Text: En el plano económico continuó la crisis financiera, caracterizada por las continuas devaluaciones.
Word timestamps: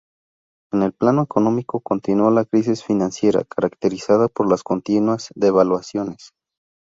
En 0.73 0.81
el 0.81 0.93
plano 0.93 1.21
económico 1.21 1.79
continuó 1.79 2.31
la 2.31 2.45
crisis 2.45 2.83
financiera, 2.83 3.43
caracterizada 3.43 4.29
por 4.29 4.49
las 4.49 4.63
continuas 4.63 5.29
devaluaciones. 5.35 6.31